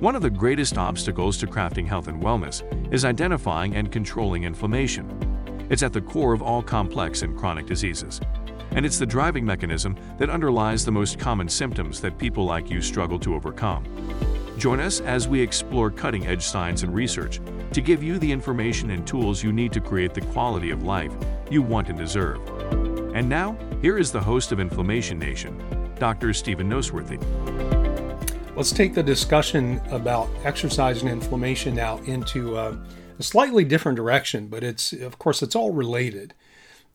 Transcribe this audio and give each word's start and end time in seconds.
One 0.00 0.16
of 0.16 0.22
the 0.22 0.30
greatest 0.30 0.78
obstacles 0.78 1.36
to 1.36 1.46
crafting 1.46 1.86
health 1.86 2.08
and 2.08 2.22
wellness 2.22 2.62
is 2.90 3.04
identifying 3.04 3.76
and 3.76 3.92
controlling 3.92 4.44
inflammation. 4.44 5.06
It's 5.68 5.82
at 5.82 5.92
the 5.92 6.00
core 6.00 6.32
of 6.32 6.40
all 6.40 6.62
complex 6.62 7.20
and 7.20 7.36
chronic 7.36 7.66
diseases. 7.66 8.18
And 8.70 8.86
it's 8.86 8.98
the 8.98 9.04
driving 9.04 9.44
mechanism 9.44 9.94
that 10.16 10.30
underlies 10.30 10.86
the 10.86 10.90
most 10.90 11.18
common 11.18 11.50
symptoms 11.50 12.00
that 12.00 12.16
people 12.16 12.46
like 12.46 12.70
you 12.70 12.80
struggle 12.80 13.18
to 13.18 13.34
overcome. 13.34 13.84
Join 14.56 14.80
us 14.80 15.02
as 15.02 15.28
we 15.28 15.38
explore 15.38 15.90
cutting 15.90 16.26
edge 16.26 16.44
science 16.44 16.82
and 16.82 16.94
research 16.94 17.38
to 17.72 17.82
give 17.82 18.02
you 18.02 18.18
the 18.18 18.32
information 18.32 18.92
and 18.92 19.06
tools 19.06 19.44
you 19.44 19.52
need 19.52 19.70
to 19.72 19.82
create 19.82 20.14
the 20.14 20.22
quality 20.22 20.70
of 20.70 20.82
life 20.82 21.12
you 21.50 21.60
want 21.60 21.90
and 21.90 21.98
deserve. 21.98 22.40
And 23.14 23.28
now, 23.28 23.54
here 23.82 23.98
is 23.98 24.10
the 24.10 24.22
host 24.22 24.50
of 24.50 24.60
Inflammation 24.60 25.18
Nation, 25.18 25.62
Dr. 25.98 26.32
Stephen 26.32 26.70
Noseworthy. 26.70 27.79
Let's 28.60 28.72
take 28.72 28.92
the 28.92 29.02
discussion 29.02 29.80
about 29.88 30.28
exercise 30.44 31.00
and 31.00 31.10
inflammation 31.10 31.74
now 31.74 31.96
into 32.00 32.58
a, 32.58 32.78
a 33.18 33.22
slightly 33.22 33.64
different 33.64 33.96
direction, 33.96 34.48
but 34.48 34.62
it's, 34.62 34.92
of 34.92 35.18
course, 35.18 35.40
it's 35.40 35.56
all 35.56 35.72
related. 35.72 36.34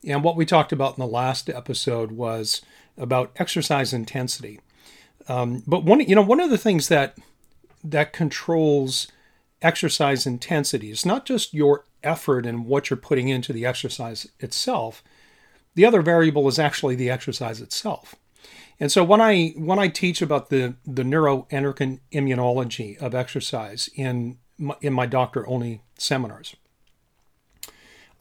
And 0.07 0.23
what 0.23 0.35
we 0.35 0.45
talked 0.45 0.71
about 0.71 0.95
in 0.95 1.01
the 1.01 1.11
last 1.11 1.49
episode 1.49 2.11
was 2.11 2.61
about 2.99 3.31
exercise 3.37 3.93
intensity. 3.93 4.59
Um, 5.27 5.63
but 5.65 5.83
one, 5.83 6.01
you 6.01 6.13
know, 6.13 6.21
one 6.21 6.39
of 6.39 6.51
the 6.51 6.59
things 6.59 6.87
that 6.89 7.17
that 7.83 8.13
controls 8.13 9.07
exercise 9.63 10.27
intensity 10.27 10.91
is 10.91 11.03
not 11.03 11.25
just 11.25 11.51
your 11.51 11.85
effort 12.03 12.45
and 12.45 12.67
what 12.67 12.91
you're 12.91 12.97
putting 12.97 13.29
into 13.29 13.51
the 13.51 13.65
exercise 13.65 14.29
itself. 14.39 15.03
The 15.73 15.85
other 15.87 16.03
variable 16.03 16.47
is 16.47 16.59
actually 16.59 16.93
the 16.93 17.09
exercise 17.09 17.59
itself. 17.59 18.13
And 18.79 18.91
so 18.91 19.03
when 19.03 19.21
I 19.21 19.49
when 19.57 19.79
I 19.79 19.87
teach 19.87 20.21
about 20.21 20.49
the 20.49 20.75
the 20.85 21.03
neuroendocrine 21.03 21.99
immunology 22.11 22.97
of 22.97 23.15
exercise 23.15 23.89
in 23.95 24.37
my, 24.57 24.75
in 24.81 24.93
my 24.93 25.05
doctor 25.05 25.47
only 25.47 25.81
seminars, 25.97 26.55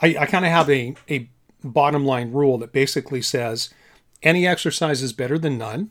I, 0.00 0.16
I 0.20 0.26
kind 0.26 0.44
of 0.44 0.50
have 0.50 0.70
a, 0.70 0.94
a 1.08 1.28
bottom 1.62 2.04
line 2.04 2.32
rule 2.32 2.58
that 2.58 2.72
basically 2.72 3.22
says 3.22 3.72
any 4.22 4.46
exercise 4.46 5.02
is 5.02 5.12
better 5.12 5.38
than 5.38 5.58
none. 5.58 5.90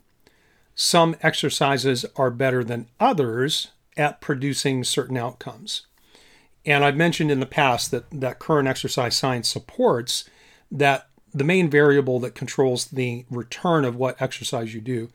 Some 0.75 1.15
exercises 1.21 2.05
are 2.15 2.31
better 2.31 2.63
than 2.63 2.87
others 2.99 3.71
at 3.95 4.21
producing 4.21 4.83
certain 4.83 5.17
outcomes. 5.17 5.85
And 6.65 6.83
I've 6.83 6.95
mentioned 6.95 7.29
in 7.29 7.39
the 7.39 7.45
past 7.45 7.91
that, 7.91 8.05
that 8.11 8.39
current 8.39 8.67
exercise 8.67 9.15
science 9.15 9.49
supports 9.49 10.29
that 10.71 11.07
the 11.33 11.43
main 11.43 11.69
variable 11.69 12.19
that 12.19 12.35
controls 12.35 12.85
the 12.85 13.25
return 13.29 13.85
of 13.85 13.95
what 13.95 14.21
exercise 14.21 14.73
you 14.73 14.81
do, 14.81 15.09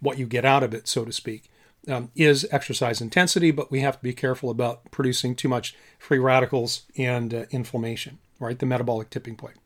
what 0.00 0.18
you 0.18 0.26
get 0.26 0.44
out 0.44 0.62
of 0.62 0.74
it, 0.74 0.86
so 0.86 1.04
to 1.04 1.12
speak, 1.12 1.50
um, 1.88 2.10
is 2.14 2.46
exercise 2.50 3.00
intensity, 3.00 3.50
but 3.50 3.70
we 3.70 3.80
have 3.80 3.96
to 3.96 4.02
be 4.02 4.12
careful 4.12 4.50
about 4.50 4.90
producing 4.90 5.34
too 5.34 5.48
much 5.48 5.74
free 5.98 6.18
radicals 6.18 6.82
and 6.96 7.34
uh, 7.34 7.44
inflammation, 7.50 8.18
right? 8.38 8.58
The 8.58 8.66
metabolic 8.66 9.10
tipping 9.10 9.36
point. 9.36 9.56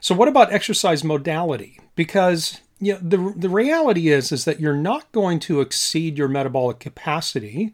So, 0.00 0.14
what 0.14 0.28
about 0.28 0.52
exercise 0.52 1.04
modality? 1.04 1.78
Because 1.94 2.60
you 2.80 2.94
know, 2.94 2.98
the, 3.00 3.34
the 3.36 3.48
reality 3.48 4.08
is 4.08 4.32
is 4.32 4.44
that 4.44 4.58
you're 4.58 4.74
not 4.74 5.10
going 5.12 5.38
to 5.40 5.60
exceed 5.60 6.18
your 6.18 6.26
metabolic 6.26 6.80
capacity 6.80 7.72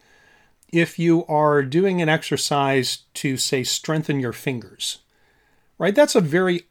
if 0.70 0.98
you 0.98 1.24
are 1.24 1.62
doing 1.62 2.02
an 2.02 2.10
exercise 2.10 3.04
to 3.14 3.38
say 3.38 3.64
strengthen 3.64 4.20
your 4.20 4.34
fingers 4.34 4.98
right 5.78 5.94
that's 5.94 6.14
a 6.14 6.20
very 6.20 6.67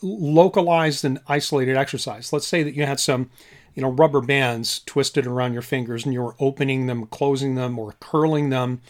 localized 0.00 1.04
and 1.04 1.18
isolated 1.26 1.76
exercise 1.76 2.32
let's 2.32 2.46
say 2.46 2.62
that 2.62 2.74
you 2.74 2.86
had 2.86 3.00
some 3.00 3.30
you 3.74 3.82
know 3.82 3.90
rubber 3.90 4.20
bands 4.20 4.80
twisted 4.86 5.26
around 5.26 5.52
your 5.52 5.62
fingers 5.62 6.04
and 6.04 6.14
you 6.14 6.22
were 6.22 6.34
opening 6.38 6.86
them 6.86 7.06
closing 7.06 7.54
them 7.54 7.78
or 7.78 7.94
curling 8.00 8.50
them 8.50 8.80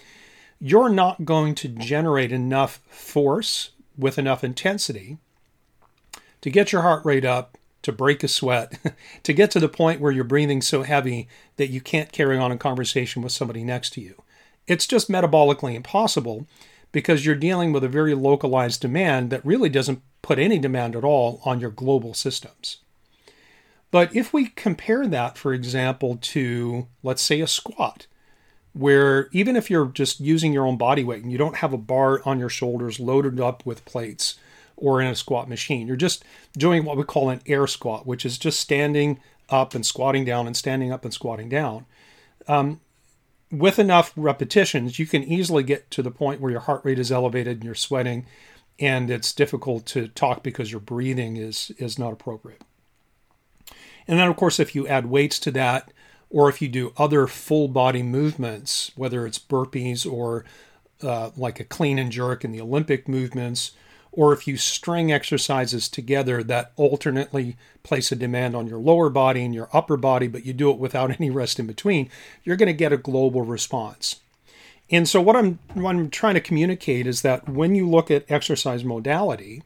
you're 0.61 0.91
not 0.91 1.25
going 1.25 1.55
to 1.55 1.69
generate 1.69 2.31
enough 2.31 2.81
force 2.89 3.71
with 3.97 4.19
enough 4.19 4.45
intensity 4.45 5.19
to 6.41 6.51
get 6.51 6.73
your 6.73 6.83
heart 6.83 7.05
rate 7.05 7.25
up 7.25 7.57
to 7.83 7.93
break 7.93 8.23
a 8.23 8.29
sweat, 8.29 8.79
to 9.23 9.33
get 9.33 9.51
to 9.51 9.61
the 9.61 9.69
point 9.69 10.01
where 10.01 10.13
you're 10.13 10.25
breathing 10.25 10.61
so 10.61 10.83
heavy 10.83 11.29
that 11.57 11.69
you 11.69 11.81
can't 11.81 12.13
carry 12.13 12.39
on 12.39 12.53
a 12.53 12.59
conversation 12.59 13.23
with 13.23 13.33
somebody 13.33 13.65
next 13.65 13.91
to 13.91 14.01
you. 14.01 14.23
It's 14.67 14.87
just 14.87 15.11
metabolically 15.11 15.75
impossible 15.75 16.47
because 16.93 17.25
you're 17.25 17.35
dealing 17.35 17.73
with 17.73 17.85
a 17.85 17.89
very 17.89 18.15
localized 18.15 18.81
demand 18.81 19.31
that 19.31 19.45
really 19.45 19.69
doesn't 19.69 20.03
put 20.23 20.39
any 20.39 20.59
demand 20.59 20.97
at 20.97 21.05
all 21.05 21.41
on 21.45 21.61
your 21.61 21.71
global 21.71 22.15
systems. 22.15 22.79
But 23.91 24.15
if 24.15 24.33
we 24.33 24.47
compare 24.49 25.07
that, 25.07 25.37
for 25.37 25.53
example, 25.53 26.19
to, 26.21 26.87
let's 27.03 27.23
say, 27.23 27.41
a 27.41 27.47
squat, 27.47 28.07
where 28.73 29.29
even 29.33 29.57
if 29.57 29.69
you're 29.69 29.87
just 29.87 30.21
using 30.21 30.53
your 30.53 30.67
own 30.67 30.77
body 30.77 31.03
weight 31.03 31.23
and 31.23 31.33
you 31.33 31.39
don't 31.39 31.57
have 31.57 31.73
a 31.73 31.79
bar 31.79 32.21
on 32.25 32.39
your 32.39 32.49
shoulders 32.49 33.01
loaded 33.01 33.41
up 33.41 33.67
with 33.67 33.85
plates, 33.85 34.39
or 34.81 35.01
in 35.01 35.07
a 35.07 35.15
squat 35.15 35.49
machine. 35.49 35.87
You're 35.87 35.97
just 35.97 36.25
doing 36.57 36.85
what 36.85 36.97
we 36.97 37.05
call 37.05 37.29
an 37.29 37.43
air 37.47 37.67
squat, 37.67 38.07
which 38.07 38.27
is 38.27 38.39
just 38.39 38.59
standing 38.59 39.21
up 39.49 39.75
and 39.75 39.85
squatting 39.85 40.25
down 40.25 40.47
and 40.47 40.57
standing 40.57 40.91
up 40.91 41.05
and 41.05 41.15
squatting 41.15 41.49
down. 41.49 41.87
Um, 42.49 42.81
with 43.51 43.79
enough 43.79 44.13
repetitions, 44.17 44.99
you 44.99 45.07
can 45.07 45.25
easily 45.25 45.63
get 45.63 45.91
to 45.93 46.03
the 46.03 46.11
point 46.11 46.41
where 46.41 46.53
your 46.53 46.61
heart 46.61 46.85
rate 46.85 46.99
is 46.99 47.11
elevated 47.11 47.59
and 47.59 47.65
you're 47.65 47.75
sweating, 47.75 48.27
and 48.79 49.11
it's 49.11 49.33
difficult 49.33 49.87
to 49.87 50.09
talk 50.09 50.43
because 50.43 50.71
your 50.71 50.81
breathing 50.81 51.37
is 51.37 51.73
is 51.79 51.99
not 51.99 52.13
appropriate. 52.13 52.63
And 54.07 54.19
then, 54.19 54.29
of 54.29 54.37
course, 54.37 54.59
if 54.59 54.75
you 54.75 54.87
add 54.89 55.07
weights 55.07 55.39
to 55.41 55.51
that, 55.53 55.93
or 56.31 56.49
if 56.49 56.63
you 56.63 56.69
do 56.69 56.93
other 56.97 57.27
full 57.27 57.69
body 57.69 58.03
movements, 58.03 58.93
whether 58.97 59.27
it's 59.27 59.39
burpees 59.39 60.11
or 60.11 60.45
uh, 61.03 61.31
like 61.37 61.61
a 61.61 61.65
clean 61.65 61.99
and 61.99 62.13
jerk 62.13 62.45
in 62.45 62.53
the 62.53 62.61
Olympic 62.61 63.09
movements, 63.09 63.73
or 64.13 64.33
if 64.33 64.47
you 64.47 64.57
string 64.57 65.13
exercises 65.13 65.89
together 65.89 66.43
that 66.43 66.73
alternately 66.77 67.57
place 67.83 68.11
a 68.11 68.17
demand 68.17 68.57
on 68.57 68.67
your 68.67 68.79
lower 68.79 69.09
body 69.09 69.45
and 69.45 69.55
your 69.55 69.69
upper 69.73 69.97
body, 69.97 70.27
but 70.27 70.45
you 70.45 70.53
do 70.53 70.71
it 70.71 70.79
without 70.79 71.11
any 71.21 71.31
rest 71.31 71.59
in 71.59 71.67
between, 71.67 72.11
you're 72.45 72.57
going 72.57 72.67
to 72.67 72.73
get 72.73 72.93
a 72.93 72.97
global 72.97 73.43
response. 73.43 74.21
And 74.91 75.09
so, 75.09 75.21
what 75.21 75.37
I'm, 75.37 75.61
what 75.75 75.95
I'm 75.95 76.11
trying 76.11 76.35
to 76.35 76.41
communicate 76.41 77.07
is 77.07 77.23
that 77.23 77.49
when 77.49 77.77
you 77.77 77.89
look 77.89 78.11
at 78.11 78.29
exercise 78.29 78.85
modality, 78.85 79.63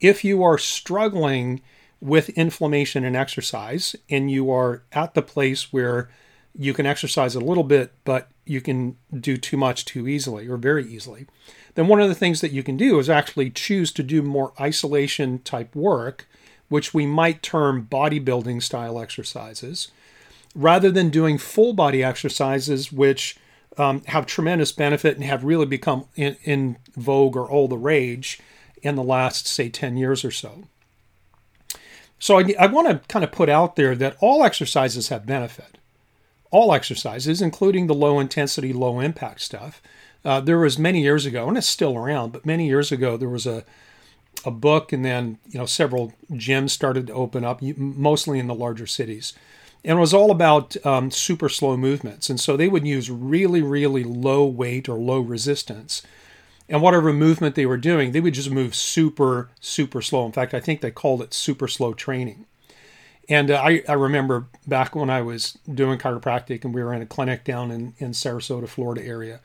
if 0.00 0.24
you 0.24 0.42
are 0.42 0.58
struggling 0.58 1.62
with 2.00 2.28
inflammation 2.30 3.04
and 3.04 3.16
exercise 3.16 3.96
and 4.10 4.30
you 4.30 4.50
are 4.50 4.82
at 4.92 5.14
the 5.14 5.22
place 5.22 5.72
where 5.72 6.10
you 6.58 6.74
can 6.74 6.86
exercise 6.86 7.34
a 7.34 7.40
little 7.40 7.64
bit, 7.64 7.92
but 8.04 8.28
you 8.44 8.60
can 8.60 8.96
do 9.18 9.36
too 9.36 9.56
much 9.56 9.84
too 9.84 10.08
easily 10.08 10.48
or 10.48 10.56
very 10.56 10.86
easily, 10.86 11.26
then 11.76 11.88
one 11.88 12.00
of 12.00 12.08
the 12.08 12.14
things 12.14 12.40
that 12.40 12.52
you 12.52 12.62
can 12.62 12.76
do 12.76 12.98
is 12.98 13.08
actually 13.08 13.50
choose 13.50 13.92
to 13.92 14.02
do 14.02 14.22
more 14.22 14.52
isolation 14.60 15.38
type 15.40 15.76
work, 15.76 16.26
which 16.68 16.92
we 16.92 17.06
might 17.06 17.42
term 17.42 17.86
bodybuilding 17.88 18.62
style 18.62 18.98
exercises, 18.98 19.88
rather 20.54 20.90
than 20.90 21.10
doing 21.10 21.38
full 21.38 21.74
body 21.74 22.02
exercises, 22.02 22.90
which 22.90 23.38
um, 23.76 24.02
have 24.06 24.24
tremendous 24.24 24.72
benefit 24.72 25.16
and 25.16 25.24
have 25.24 25.44
really 25.44 25.66
become 25.66 26.06
in, 26.16 26.36
in 26.44 26.78
vogue 26.96 27.36
or 27.36 27.46
all 27.46 27.68
the 27.68 27.76
rage 27.76 28.40
in 28.82 28.96
the 28.96 29.02
last, 29.02 29.46
say, 29.46 29.68
10 29.68 29.98
years 29.98 30.24
or 30.24 30.30
so. 30.30 30.64
So 32.18 32.38
I, 32.38 32.54
I 32.58 32.66
want 32.66 32.88
to 32.88 33.06
kind 33.08 33.24
of 33.24 33.32
put 33.32 33.50
out 33.50 33.76
there 33.76 33.94
that 33.94 34.16
all 34.20 34.42
exercises 34.42 35.08
have 35.08 35.26
benefit. 35.26 35.76
All 36.50 36.72
exercises, 36.72 37.42
including 37.42 37.86
the 37.86 37.94
low 37.94 38.18
intensity, 38.18 38.72
low 38.72 39.00
impact 39.00 39.42
stuff, 39.42 39.82
uh, 40.26 40.40
there 40.40 40.58
was 40.58 40.76
many 40.76 41.00
years 41.00 41.24
ago, 41.24 41.46
and 41.48 41.56
it's 41.56 41.68
still 41.68 41.96
around, 41.96 42.32
but 42.32 42.44
many 42.44 42.66
years 42.66 42.90
ago 42.90 43.16
there 43.16 43.28
was 43.28 43.46
a 43.46 43.64
a 44.44 44.50
book, 44.50 44.92
and 44.92 45.04
then 45.04 45.38
you 45.48 45.58
know 45.58 45.66
several 45.66 46.12
gyms 46.32 46.70
started 46.70 47.06
to 47.06 47.12
open 47.12 47.44
up, 47.44 47.62
mostly 47.62 48.40
in 48.40 48.48
the 48.48 48.54
larger 48.54 48.88
cities, 48.88 49.32
and 49.84 49.98
it 49.98 50.00
was 50.00 50.12
all 50.12 50.32
about 50.32 50.76
um, 50.84 51.12
super 51.12 51.48
slow 51.48 51.76
movements. 51.76 52.28
And 52.28 52.40
so 52.40 52.56
they 52.56 52.68
would 52.68 52.86
use 52.86 53.08
really, 53.08 53.62
really 53.62 54.02
low 54.02 54.44
weight 54.44 54.88
or 54.88 54.98
low 54.98 55.20
resistance, 55.20 56.02
and 56.68 56.82
whatever 56.82 57.12
movement 57.12 57.54
they 57.54 57.66
were 57.66 57.76
doing, 57.76 58.10
they 58.10 58.20
would 58.20 58.34
just 58.34 58.50
move 58.50 58.74
super, 58.74 59.48
super 59.60 60.02
slow. 60.02 60.26
In 60.26 60.32
fact, 60.32 60.54
I 60.54 60.60
think 60.60 60.80
they 60.80 60.90
called 60.90 61.22
it 61.22 61.34
super 61.34 61.68
slow 61.68 61.94
training. 61.94 62.46
And 63.28 63.50
uh, 63.50 63.62
I, 63.62 63.82
I 63.88 63.92
remember 63.92 64.46
back 64.66 64.94
when 64.94 65.10
I 65.10 65.22
was 65.22 65.58
doing 65.72 65.98
chiropractic 65.98 66.64
and 66.64 66.74
we 66.74 66.82
were 66.82 66.94
in 66.94 67.02
a 67.02 67.06
clinic 67.06 67.44
down 67.44 67.70
in, 67.72 67.94
in 67.98 68.10
Sarasota, 68.12 68.68
Florida 68.68 69.04
area 69.04 69.40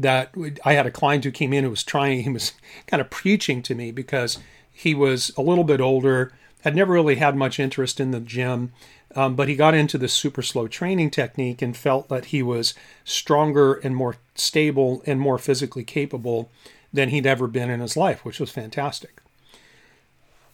that 0.00 0.34
I 0.64 0.72
had 0.72 0.86
a 0.86 0.90
client 0.90 1.24
who 1.24 1.30
came 1.30 1.52
in 1.52 1.64
who 1.64 1.70
was 1.70 1.84
trying, 1.84 2.22
he 2.22 2.30
was 2.30 2.52
kind 2.86 3.00
of 3.00 3.10
preaching 3.10 3.62
to 3.62 3.74
me 3.74 3.90
because 3.90 4.38
he 4.72 4.94
was 4.94 5.30
a 5.36 5.42
little 5.42 5.64
bit 5.64 5.80
older, 5.80 6.32
had 6.62 6.74
never 6.74 6.92
really 6.92 7.16
had 7.16 7.36
much 7.36 7.60
interest 7.60 8.00
in 8.00 8.10
the 8.10 8.20
gym, 8.20 8.72
um, 9.14 9.34
but 9.34 9.48
he 9.48 9.56
got 9.56 9.74
into 9.74 9.98
the 9.98 10.08
super 10.08 10.42
slow 10.42 10.68
training 10.68 11.10
technique 11.10 11.60
and 11.60 11.76
felt 11.76 12.08
that 12.08 12.26
he 12.26 12.42
was 12.42 12.74
stronger 13.04 13.74
and 13.74 13.94
more 13.94 14.16
stable 14.34 15.02
and 15.06 15.20
more 15.20 15.38
physically 15.38 15.84
capable 15.84 16.50
than 16.92 17.10
he'd 17.10 17.26
ever 17.26 17.46
been 17.46 17.70
in 17.70 17.80
his 17.80 17.96
life, 17.96 18.24
which 18.24 18.40
was 18.40 18.50
fantastic. 18.50 19.20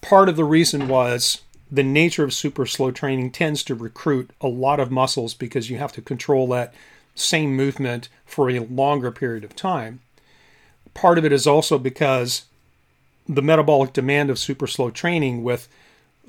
Part 0.00 0.28
of 0.28 0.36
the 0.36 0.44
reason 0.44 0.88
was 0.88 1.42
the 1.70 1.82
nature 1.82 2.24
of 2.24 2.32
super 2.32 2.66
slow 2.66 2.90
training 2.90 3.30
tends 3.30 3.62
to 3.64 3.74
recruit 3.74 4.30
a 4.40 4.48
lot 4.48 4.80
of 4.80 4.90
muscles 4.90 5.34
because 5.34 5.70
you 5.70 5.78
have 5.78 5.92
to 5.92 6.02
control 6.02 6.48
that 6.48 6.72
same 7.16 7.56
movement 7.56 8.08
for 8.24 8.48
a 8.48 8.60
longer 8.60 9.10
period 9.10 9.42
of 9.42 9.56
time. 9.56 10.00
Part 10.94 11.18
of 11.18 11.24
it 11.24 11.32
is 11.32 11.46
also 11.46 11.78
because 11.78 12.44
the 13.28 13.42
metabolic 13.42 13.92
demand 13.92 14.30
of 14.30 14.38
super 14.38 14.68
slow 14.68 14.90
training 14.90 15.42
with 15.42 15.68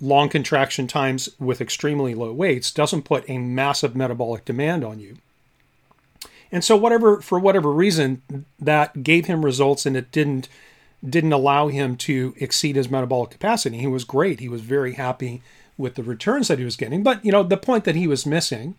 long 0.02 0.30
contraction 0.30 0.88
times 0.88 1.30
with 1.40 1.62
extremely 1.62 2.16
low 2.16 2.32
weights 2.32 2.72
doesn't 2.72 3.04
put 3.04 3.30
a 3.30 3.38
massive 3.38 3.96
metabolic 3.96 4.46
demand 4.46 4.84
on 4.84 5.00
you. 5.00 5.18
And 6.52 6.64
so 6.64 6.76
whatever 6.76 7.22
for 7.22 7.40
whatever 7.40 7.72
reason 7.72 8.46
that 8.60 9.04
gave 9.04 9.26
him 9.26 9.44
results 9.44 9.86
and 9.86 9.98
it 9.98 10.12
didn't 10.12 10.48
didn't 11.08 11.34
allow 11.34 11.68
him 11.68 11.96
to 11.96 12.34
exceed 12.38 12.76
his 12.76 12.90
metabolic 12.90 13.30
capacity. 13.30 13.78
He 13.78 13.88
was 13.88 14.04
great. 14.04 14.40
He 14.40 14.50
was 14.50 14.62
very 14.62 14.94
happy 14.94 15.42
with 15.78 15.96
the 15.96 16.04
returns 16.04 16.48
that 16.48 16.60
he 16.60 16.66
was 16.66 16.76
getting. 16.76 17.04
But, 17.04 17.24
you 17.24 17.32
know, 17.32 17.44
the 17.44 17.58
point 17.58 17.84
that 17.84 17.96
he 17.96 18.08
was 18.08 18.26
missing, 18.26 18.76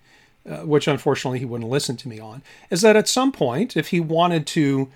uh, 0.48 0.58
which 0.58 0.88
unfortunately 0.88 1.38
he 1.38 1.44
wouldn't 1.44 1.70
listen 1.70 1.96
to 1.96 2.08
me 2.08 2.18
on, 2.18 2.42
is 2.70 2.80
that 2.80 2.96
at 2.96 3.08
some 3.08 3.32
point, 3.32 3.76
if 3.76 3.88
he 3.88 4.00
wanted 4.00 4.46
to 4.46 4.88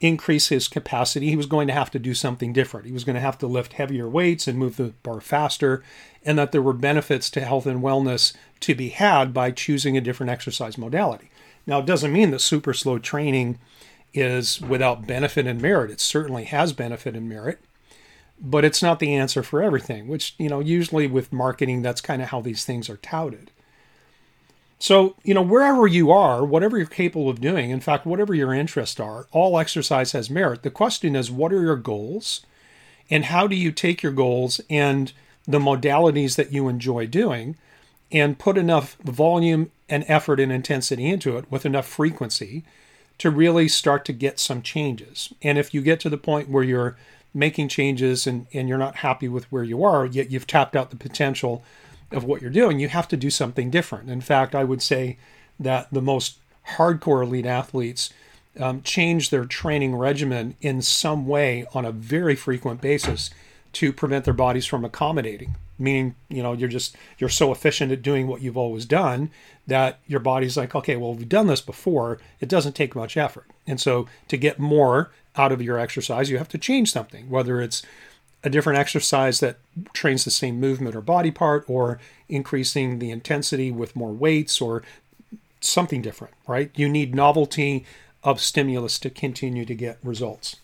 increase 0.00 0.48
his 0.48 0.68
capacity, 0.68 1.30
he 1.30 1.36
was 1.36 1.46
going 1.46 1.66
to 1.66 1.72
have 1.72 1.90
to 1.90 1.98
do 1.98 2.14
something 2.14 2.52
different. 2.52 2.86
He 2.86 2.92
was 2.92 3.04
going 3.04 3.14
to 3.14 3.20
have 3.20 3.38
to 3.38 3.46
lift 3.46 3.74
heavier 3.74 4.08
weights 4.08 4.46
and 4.46 4.58
move 4.58 4.76
the 4.76 4.92
bar 5.02 5.20
faster, 5.20 5.82
and 6.24 6.38
that 6.38 6.52
there 6.52 6.62
were 6.62 6.72
benefits 6.72 7.30
to 7.30 7.40
health 7.40 7.66
and 7.66 7.82
wellness 7.82 8.34
to 8.60 8.74
be 8.74 8.90
had 8.90 9.32
by 9.32 9.50
choosing 9.50 9.96
a 9.96 10.00
different 10.00 10.30
exercise 10.30 10.76
modality. 10.76 11.30
Now, 11.66 11.78
it 11.78 11.86
doesn't 11.86 12.12
mean 12.12 12.30
that 12.32 12.40
super 12.40 12.74
slow 12.74 12.98
training 12.98 13.58
is 14.12 14.60
without 14.60 15.06
benefit 15.06 15.46
and 15.46 15.60
merit. 15.60 15.90
It 15.90 16.00
certainly 16.00 16.44
has 16.44 16.72
benefit 16.72 17.16
and 17.16 17.28
merit, 17.28 17.60
but 18.38 18.64
it's 18.64 18.82
not 18.82 18.98
the 18.98 19.14
answer 19.14 19.42
for 19.42 19.62
everything, 19.62 20.06
which, 20.06 20.34
you 20.38 20.48
know, 20.48 20.60
usually 20.60 21.06
with 21.06 21.32
marketing, 21.32 21.82
that's 21.82 22.00
kind 22.00 22.20
of 22.20 22.28
how 22.28 22.40
these 22.40 22.64
things 22.64 22.90
are 22.90 22.98
touted. 22.98 23.50
So, 24.78 25.16
you 25.22 25.34
know, 25.34 25.42
wherever 25.42 25.86
you 25.86 26.10
are, 26.10 26.44
whatever 26.44 26.76
you're 26.76 26.86
capable 26.86 27.30
of 27.30 27.40
doing, 27.40 27.70
in 27.70 27.80
fact, 27.80 28.06
whatever 28.06 28.34
your 28.34 28.52
interests 28.52 29.00
are, 29.00 29.26
all 29.32 29.58
exercise 29.58 30.12
has 30.12 30.28
merit. 30.28 30.62
The 30.62 30.70
question 30.70 31.16
is, 31.16 31.30
what 31.30 31.52
are 31.52 31.62
your 31.62 31.76
goals? 31.76 32.44
And 33.10 33.26
how 33.26 33.46
do 33.46 33.56
you 33.56 33.72
take 33.72 34.02
your 34.02 34.12
goals 34.12 34.60
and 34.68 35.12
the 35.46 35.58
modalities 35.58 36.36
that 36.36 36.52
you 36.52 36.68
enjoy 36.68 37.06
doing 37.06 37.56
and 38.10 38.38
put 38.38 38.58
enough 38.58 38.96
volume 39.02 39.70
and 39.88 40.04
effort 40.08 40.40
and 40.40 40.52
intensity 40.52 41.06
into 41.06 41.36
it 41.36 41.50
with 41.50 41.66
enough 41.66 41.86
frequency 41.86 42.64
to 43.18 43.30
really 43.30 43.68
start 43.68 44.04
to 44.04 44.12
get 44.12 44.38
some 44.38 44.62
changes. 44.62 45.32
And 45.42 45.58
if 45.58 45.72
you 45.72 45.82
get 45.82 46.00
to 46.00 46.10
the 46.10 46.18
point 46.18 46.48
where 46.48 46.64
you're 46.64 46.96
making 47.32 47.68
changes 47.68 48.26
and, 48.26 48.46
and 48.52 48.68
you're 48.68 48.78
not 48.78 48.96
happy 48.96 49.28
with 49.28 49.50
where 49.52 49.64
you 49.64 49.84
are, 49.84 50.06
yet 50.06 50.30
you've 50.30 50.46
tapped 50.46 50.76
out 50.76 50.90
the 50.90 50.96
potential 50.96 51.62
of 52.14 52.24
what 52.24 52.40
you're 52.40 52.50
doing, 52.50 52.78
you 52.78 52.88
have 52.88 53.08
to 53.08 53.16
do 53.16 53.30
something 53.30 53.70
different. 53.70 54.10
In 54.10 54.20
fact, 54.20 54.54
I 54.54 54.64
would 54.64 54.82
say 54.82 55.18
that 55.60 55.88
the 55.92 56.02
most 56.02 56.38
hardcore 56.76 57.22
elite 57.22 57.46
athletes 57.46 58.12
um, 58.58 58.82
change 58.82 59.30
their 59.30 59.44
training 59.44 59.96
regimen 59.96 60.56
in 60.60 60.80
some 60.80 61.26
way 61.26 61.66
on 61.74 61.84
a 61.84 61.92
very 61.92 62.36
frequent 62.36 62.80
basis 62.80 63.30
to 63.72 63.92
prevent 63.92 64.24
their 64.24 64.34
bodies 64.34 64.66
from 64.66 64.84
accommodating. 64.84 65.56
Meaning 65.76 66.14
you 66.28 66.40
know 66.40 66.52
you're 66.52 66.68
just 66.68 66.96
you're 67.18 67.28
so 67.28 67.50
efficient 67.50 67.90
at 67.90 68.00
doing 68.00 68.28
what 68.28 68.40
you've 68.40 68.56
always 68.56 68.84
done 68.84 69.30
that 69.66 69.98
your 70.06 70.20
body's 70.20 70.56
like 70.56 70.72
okay 70.72 70.94
well 70.94 71.14
we've 71.14 71.28
done 71.28 71.48
this 71.48 71.60
before. 71.60 72.18
It 72.38 72.48
doesn't 72.48 72.76
take 72.76 72.94
much 72.94 73.16
effort. 73.16 73.46
And 73.66 73.80
so 73.80 74.06
to 74.28 74.36
get 74.36 74.60
more 74.60 75.10
out 75.34 75.50
of 75.50 75.60
your 75.60 75.80
exercise 75.80 76.30
you 76.30 76.38
have 76.38 76.48
to 76.50 76.58
change 76.58 76.92
something 76.92 77.28
whether 77.28 77.60
it's 77.60 77.82
a 78.44 78.50
different 78.50 78.78
exercise 78.78 79.40
that 79.40 79.56
trains 79.92 80.24
the 80.24 80.30
same 80.30 80.60
movement 80.60 80.94
or 80.94 81.00
body 81.00 81.30
part 81.30 81.64
or 81.66 81.98
increasing 82.28 82.98
the 82.98 83.10
intensity 83.10 83.72
with 83.72 83.96
more 83.96 84.12
weights 84.12 84.60
or 84.60 84.82
something 85.60 86.02
different 86.02 86.34
right 86.46 86.70
you 86.76 86.88
need 86.88 87.14
novelty 87.14 87.84
of 88.22 88.40
stimulus 88.40 88.98
to 88.98 89.10
continue 89.10 89.64
to 89.64 89.74
get 89.74 89.98
results 90.02 90.56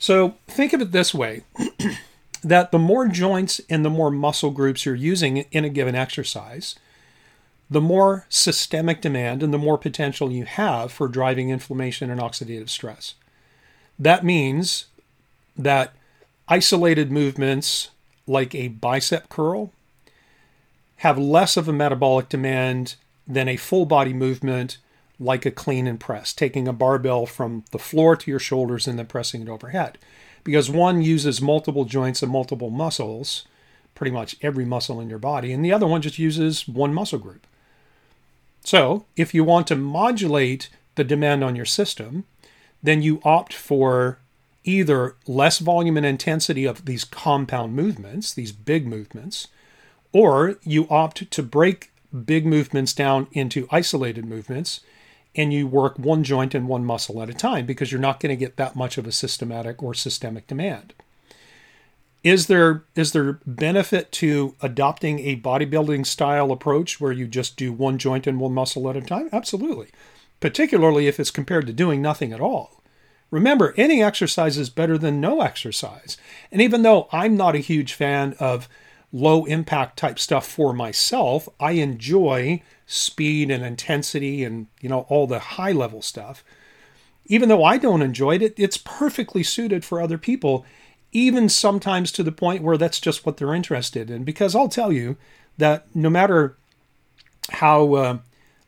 so 0.00 0.36
think 0.48 0.72
of 0.72 0.80
it 0.80 0.92
this 0.92 1.14
way 1.14 1.42
that 2.42 2.72
the 2.72 2.78
more 2.78 3.06
joints 3.06 3.60
and 3.68 3.84
the 3.84 3.90
more 3.90 4.10
muscle 4.10 4.50
groups 4.50 4.86
you're 4.86 4.94
using 4.94 5.38
in 5.52 5.64
a 5.64 5.68
given 5.68 5.94
exercise, 5.94 6.74
the 7.68 7.80
more 7.80 8.26
systemic 8.28 9.00
demand 9.00 9.42
and 9.42 9.52
the 9.52 9.58
more 9.58 9.78
potential 9.78 10.32
you 10.32 10.44
have 10.44 10.90
for 10.90 11.06
driving 11.06 11.50
inflammation 11.50 12.10
and 12.10 12.20
oxidative 12.20 12.70
stress. 12.70 13.14
That 13.98 14.24
means 14.24 14.86
that 15.56 15.94
isolated 16.48 17.10
movements 17.10 17.90
like 18.26 18.54
a 18.54 18.68
bicep 18.68 19.28
curl 19.28 19.72
have 20.98 21.18
less 21.18 21.56
of 21.56 21.68
a 21.68 21.72
metabolic 21.72 22.28
demand 22.28 22.96
than 23.26 23.48
a 23.48 23.56
full 23.56 23.86
body 23.86 24.12
movement 24.12 24.78
like 25.18 25.44
a 25.44 25.50
clean 25.50 25.86
and 25.86 26.00
press, 26.00 26.32
taking 26.32 26.66
a 26.66 26.72
barbell 26.72 27.26
from 27.26 27.64
the 27.72 27.78
floor 27.78 28.16
to 28.16 28.30
your 28.30 28.40
shoulders 28.40 28.86
and 28.86 28.98
then 28.98 29.06
pressing 29.06 29.42
it 29.42 29.48
overhead 29.48 29.98
because 30.44 30.70
one 30.70 31.02
uses 31.02 31.40
multiple 31.40 31.84
joints 31.84 32.22
and 32.22 32.32
multiple 32.32 32.70
muscles, 32.70 33.46
pretty 33.94 34.10
much 34.10 34.36
every 34.42 34.64
muscle 34.64 35.00
in 35.00 35.10
your 35.10 35.18
body, 35.18 35.52
and 35.52 35.64
the 35.64 35.72
other 35.72 35.86
one 35.86 36.02
just 36.02 36.18
uses 36.18 36.66
one 36.66 36.94
muscle 36.94 37.18
group. 37.18 37.46
So, 38.62 39.06
if 39.16 39.34
you 39.34 39.44
want 39.44 39.66
to 39.68 39.76
modulate 39.76 40.68
the 40.94 41.04
demand 41.04 41.42
on 41.44 41.56
your 41.56 41.64
system, 41.64 42.24
then 42.82 43.02
you 43.02 43.20
opt 43.24 43.52
for 43.52 44.18
either 44.70 45.16
less 45.26 45.58
volume 45.58 45.96
and 45.96 46.06
intensity 46.06 46.64
of 46.64 46.84
these 46.84 47.04
compound 47.04 47.74
movements, 47.74 48.32
these 48.32 48.52
big 48.52 48.86
movements, 48.86 49.48
or 50.12 50.58
you 50.62 50.86
opt 50.88 51.30
to 51.30 51.42
break 51.42 51.90
big 52.24 52.46
movements 52.46 52.92
down 52.92 53.26
into 53.32 53.68
isolated 53.70 54.24
movements 54.24 54.80
and 55.34 55.52
you 55.52 55.66
work 55.66 55.98
one 55.98 56.24
joint 56.24 56.54
and 56.54 56.66
one 56.66 56.84
muscle 56.84 57.22
at 57.22 57.30
a 57.30 57.34
time 57.34 57.64
because 57.64 57.92
you're 57.92 58.00
not 58.00 58.18
going 58.18 58.30
to 58.30 58.36
get 58.36 58.56
that 58.56 58.74
much 58.74 58.98
of 58.98 59.06
a 59.06 59.12
systematic 59.12 59.82
or 59.82 59.94
systemic 59.94 60.46
demand. 60.46 60.92
Is 62.22 62.48
there 62.48 62.84
is 62.94 63.12
there 63.12 63.38
benefit 63.46 64.12
to 64.12 64.54
adopting 64.60 65.20
a 65.20 65.40
bodybuilding 65.40 66.04
style 66.04 66.52
approach 66.52 67.00
where 67.00 67.12
you 67.12 67.26
just 67.26 67.56
do 67.56 67.72
one 67.72 67.96
joint 67.96 68.26
and 68.26 68.38
one 68.38 68.52
muscle 68.52 68.90
at 68.90 68.96
a 68.96 69.00
time? 69.00 69.30
Absolutely. 69.32 69.88
Particularly 70.38 71.06
if 71.06 71.18
it's 71.18 71.30
compared 71.30 71.66
to 71.66 71.72
doing 71.72 72.02
nothing 72.02 72.32
at 72.32 72.40
all. 72.40 72.79
Remember, 73.30 73.74
any 73.76 74.02
exercise 74.02 74.58
is 74.58 74.70
better 74.70 74.98
than 74.98 75.20
no 75.20 75.40
exercise. 75.40 76.16
And 76.50 76.60
even 76.60 76.82
though 76.82 77.08
I'm 77.12 77.36
not 77.36 77.54
a 77.54 77.58
huge 77.58 77.92
fan 77.92 78.34
of 78.40 78.68
low 79.12 79.44
impact 79.44 79.98
type 79.98 80.18
stuff 80.18 80.46
for 80.46 80.72
myself, 80.72 81.48
I 81.58 81.72
enjoy 81.72 82.62
speed 82.90 83.52
and 83.52 83.64
intensity 83.64 84.42
and 84.42 84.66
you 84.80 84.88
know 84.88 85.06
all 85.08 85.24
the 85.24 85.38
high 85.38 85.70
level 85.70 86.02
stuff 86.02 86.42
even 87.26 87.48
though 87.48 87.62
i 87.62 87.78
don't 87.78 88.02
enjoy 88.02 88.34
it 88.34 88.52
it's 88.56 88.76
perfectly 88.78 89.44
suited 89.44 89.84
for 89.84 90.00
other 90.00 90.18
people 90.18 90.66
even 91.12 91.48
sometimes 91.48 92.10
to 92.10 92.24
the 92.24 92.32
point 92.32 92.64
where 92.64 92.76
that's 92.76 92.98
just 92.98 93.24
what 93.24 93.36
they're 93.36 93.54
interested 93.54 94.10
in 94.10 94.24
because 94.24 94.56
i'll 94.56 94.68
tell 94.68 94.90
you 94.90 95.16
that 95.56 95.86
no 95.94 96.10
matter 96.10 96.56
how 97.50 97.94
uh, 97.94 98.18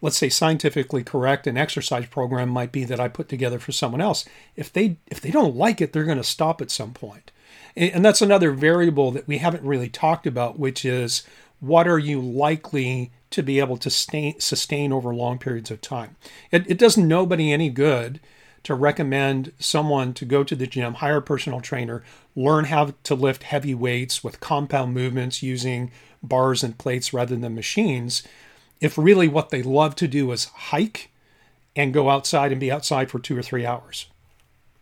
let's 0.03 0.19
say 0.19 0.29
scientifically 0.29 1.03
correct 1.03 1.47
an 1.47 1.57
exercise 1.57 2.05
program 2.07 2.51
might 2.51 2.73
be 2.73 2.85
that 2.85 3.01
i 3.01 3.09
put 3.09 3.29
together 3.29 3.59
for 3.59 3.73
someone 3.73 4.01
else 4.01 4.27
if 4.57 4.71
they 4.71 4.99
if 5.07 5.21
they 5.21 5.31
don't 5.31 5.57
like 5.57 5.81
it 5.81 5.95
they're 5.95 6.05
going 6.05 6.19
to 6.19 6.25
stop 6.25 6.61
at 6.61 6.71
some 6.71 6.93
point 6.93 7.31
and 7.75 8.05
that's 8.05 8.21
another 8.21 8.51
variable 8.51 9.11
that 9.11 9.27
we 9.27 9.39
haven't 9.39 9.65
really 9.65 9.89
talked 9.89 10.27
about 10.27 10.59
which 10.59 10.85
is 10.85 11.23
what 11.63 11.87
are 11.87 11.99
you 11.99 12.21
likely 12.21 13.13
to 13.33 13.43
be 13.43 13.59
able 13.59 13.77
to 13.79 13.91
stay, 13.91 14.37
sustain 14.39 14.93
over 14.93 15.15
long 15.15 15.39
periods 15.39 15.71
of 15.71 15.81
time. 15.81 16.17
It, 16.51 16.71
it 16.71 16.79
does 16.79 16.97
nobody 16.97 17.53
any 17.53 17.71
good 17.71 18.21
to 18.65 18.75
recommend 18.75 19.53
someone 19.59 20.13
to 20.15 20.25
go 20.25 20.45
to 20.45 20.55
the 20.55 20.67
gym, 20.67 20.95
hire 20.95 21.17
a 21.19 21.23
personal 21.23 21.61
trainer, 21.61 22.05
learn 22.37 22.67
how 22.67 22.95
to 23.03 23.15
lift 23.15 23.45
heavy 23.45 23.75
weights 23.75 24.23
with 24.23 24.41
compound 24.41 24.95
movements 24.95 25.43
using 25.43 25.91
bars 26.23 26.63
and 26.63 26.79
plates 26.79 27.13
rather 27.13 27.37
than 27.37 27.55
machines, 27.55 28.23
if 28.83 28.99
really 28.99 29.29
what 29.29 29.51
they 29.51 29.63
love 29.63 29.95
to 29.95 30.09
do 30.09 30.33
is 30.33 30.47
hike 30.47 31.11
and 31.75 31.95
go 31.95 32.11
outside 32.11 32.51
and 32.51 32.61
be 32.61 32.71
outside 32.71 33.11
for 33.11 33.21
two 33.21 33.39
or 33.39 33.43
three 33.43 33.65
hours. 33.65 34.07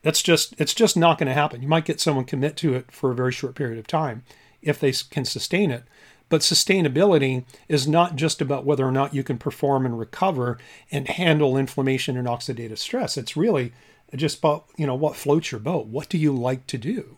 That's 0.03 0.23
just 0.23 0.55
it's 0.59 0.75
just 0.75 0.97
not 0.97 1.19
going 1.19 1.29
to 1.29 1.35
happen. 1.35 1.63
You 1.63 1.69
might 1.69 1.85
get 1.85 2.01
someone 2.01 2.25
commit 2.25 2.57
to 2.57 2.75
it 2.75 2.91
for 2.91 3.11
a 3.11 3.15
very 3.15 3.31
short 3.31 3.55
period 3.55 3.79
of 3.79 3.87
time 3.87 4.25
if 4.63 4.81
they 4.81 4.93
can 4.93 5.27
sustain 5.27 5.71
it, 5.71 5.85
but 6.31 6.41
sustainability 6.41 7.45
is 7.69 7.87
not 7.87 8.17
just 8.17 8.41
about 8.41 8.65
whether 8.65 8.87
or 8.87 8.93
not 8.93 9.15
you 9.15 9.23
can 9.23 9.37
perform 9.37 9.85
and 9.85 9.99
recover 9.99 10.57
and 10.91 11.07
handle 11.07 11.59
inflammation 11.59 12.17
and 12.17 12.27
oxidative 12.27 12.79
stress. 12.79 13.19
It's 13.19 13.37
really 13.37 13.73
just 14.17 14.39
about, 14.39 14.65
you 14.77 14.87
know, 14.87 14.95
what 14.95 15.17
floats 15.17 15.53
your 15.53 15.61
boat. 15.61 15.87
What 15.87 16.09
do 16.09 16.17
you 16.17 16.33
like 16.33 16.67
to 16.69 16.79
do? 16.79 17.17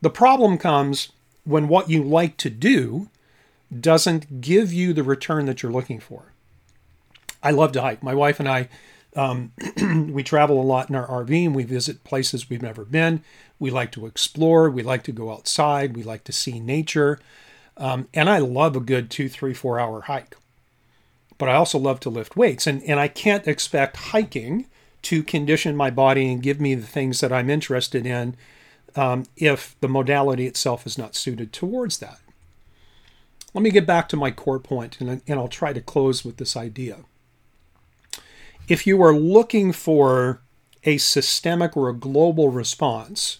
The 0.00 0.10
problem 0.10 0.56
comes 0.58 1.12
when 1.44 1.68
what 1.68 1.90
you 1.90 2.02
like 2.02 2.38
to 2.38 2.50
do 2.50 3.10
doesn't 3.80 4.40
give 4.40 4.72
you 4.72 4.92
the 4.92 5.02
return 5.02 5.46
that 5.46 5.62
you're 5.62 5.72
looking 5.72 6.00
for. 6.00 6.32
I 7.42 7.50
love 7.50 7.72
to 7.72 7.82
hike. 7.82 8.02
My 8.02 8.14
wife 8.14 8.40
and 8.40 8.48
I, 8.48 8.68
um, 9.16 9.52
we 10.12 10.22
travel 10.22 10.60
a 10.60 10.62
lot 10.62 10.88
in 10.88 10.96
our 10.96 11.06
RV 11.06 11.46
and 11.46 11.54
we 11.54 11.64
visit 11.64 12.04
places 12.04 12.48
we've 12.48 12.62
never 12.62 12.84
been. 12.84 13.22
We 13.58 13.70
like 13.70 13.92
to 13.92 14.06
explore. 14.06 14.70
We 14.70 14.82
like 14.82 15.02
to 15.04 15.12
go 15.12 15.32
outside. 15.32 15.96
We 15.96 16.02
like 16.02 16.24
to 16.24 16.32
see 16.32 16.60
nature. 16.60 17.18
Um, 17.76 18.08
and 18.14 18.30
I 18.30 18.38
love 18.38 18.76
a 18.76 18.80
good 18.80 19.10
two, 19.10 19.28
three, 19.28 19.54
four 19.54 19.78
hour 19.80 20.02
hike. 20.02 20.36
but 21.38 21.48
I 21.48 21.54
also 21.54 21.78
love 21.78 22.00
to 22.00 22.10
lift 22.10 22.36
weights. 22.36 22.66
And, 22.66 22.82
and 22.84 23.00
I 23.00 23.08
can't 23.08 23.46
expect 23.46 23.96
hiking 23.96 24.66
to 25.02 25.22
condition 25.22 25.76
my 25.76 25.90
body 25.90 26.32
and 26.32 26.42
give 26.42 26.60
me 26.60 26.74
the 26.74 26.86
things 26.86 27.20
that 27.20 27.32
I'm 27.32 27.50
interested 27.50 28.06
in 28.06 28.36
um, 28.96 29.24
if 29.36 29.76
the 29.80 29.88
modality 29.88 30.46
itself 30.46 30.86
is 30.86 30.96
not 30.96 31.14
suited 31.14 31.52
towards 31.52 31.98
that. 31.98 32.20
Let 33.54 33.62
me 33.62 33.70
get 33.70 33.86
back 33.86 34.08
to 34.08 34.16
my 34.16 34.32
core 34.32 34.58
point, 34.58 35.00
and, 35.00 35.22
and 35.26 35.38
I'll 35.38 35.48
try 35.48 35.72
to 35.72 35.80
close 35.80 36.24
with 36.24 36.38
this 36.38 36.56
idea. 36.56 36.98
If 38.66 38.84
you 38.84 39.00
are 39.02 39.14
looking 39.14 39.72
for 39.72 40.42
a 40.82 40.98
systemic 40.98 41.76
or 41.76 41.88
a 41.88 41.94
global 41.94 42.50
response, 42.50 43.38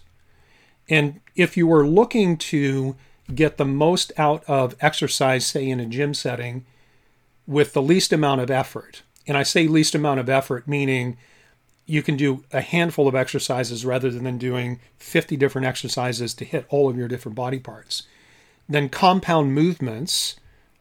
and 0.88 1.20
if 1.34 1.56
you 1.56 1.70
are 1.72 1.86
looking 1.86 2.36
to 2.36 2.94
get 3.34 3.56
the 3.56 3.64
most 3.64 4.12
out 4.16 4.44
of 4.46 4.76
exercise, 4.80 5.46
say 5.46 5.68
in 5.68 5.80
a 5.80 5.86
gym 5.86 6.14
setting, 6.14 6.64
with 7.46 7.72
the 7.72 7.82
least 7.82 8.12
amount 8.12 8.40
of 8.40 8.50
effort, 8.50 9.02
and 9.26 9.36
I 9.36 9.42
say 9.42 9.66
least 9.66 9.96
amount 9.96 10.20
of 10.20 10.28
effort, 10.28 10.68
meaning 10.68 11.16
you 11.86 12.02
can 12.02 12.16
do 12.16 12.44
a 12.52 12.60
handful 12.60 13.08
of 13.08 13.14
exercises 13.14 13.84
rather 13.84 14.10
than 14.10 14.38
doing 14.38 14.80
50 14.98 15.36
different 15.36 15.66
exercises 15.66 16.34
to 16.34 16.44
hit 16.44 16.66
all 16.68 16.88
of 16.88 16.96
your 16.96 17.08
different 17.08 17.34
body 17.34 17.58
parts 17.58 18.04
then 18.68 18.88
compound 18.88 19.54
movements 19.54 20.36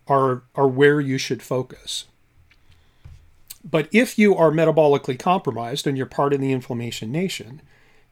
are, 0.08 0.44
are 0.56 0.68
where 0.68 1.00
you 1.00 1.18
should 1.18 1.42
focus. 1.42 2.06
But 3.64 3.88
if 3.92 4.20
you 4.20 4.36
are 4.36 4.52
metabolically 4.52 5.18
compromised 5.18 5.88
and 5.88 5.98
you're 5.98 6.06
part 6.06 6.34
of 6.34 6.42
the 6.42 6.52
inflammation 6.52 7.12
nation, 7.12 7.62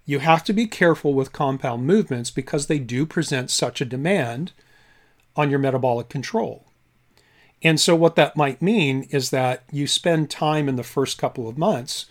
you 0.06 0.20
have 0.20 0.44
to 0.46 0.54
be 0.54 0.66
careful 0.66 1.14
with 1.14 1.34
compound 1.34 1.86
movements 1.86 2.32
because 2.32 2.68
they 2.68 2.80
do 2.80 3.06
present 3.06 3.52
such 3.52 3.82
a 3.82 3.86
demand 3.86 4.54
on 5.36 5.50
your 5.50 5.60
metabolic 5.60 6.10
control. 6.10 6.66
And 7.64 7.80
so, 7.80 7.96
what 7.96 8.16
that 8.16 8.36
might 8.36 8.62
mean 8.62 9.08
is 9.12 9.30
that 9.30 9.64
you 9.72 9.86
spend 9.86 10.30
time 10.30 10.68
in 10.68 10.78
the 10.78 10.84
first 10.84 11.18
couple 11.18 11.48
of 11.48 11.58
months 11.58 12.08